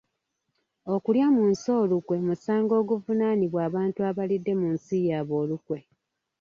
[0.93, 5.79] Okulya mu nsi olukwe musango oguvunaanibwa abantu abalidde mu nsi yaabwe olukwe.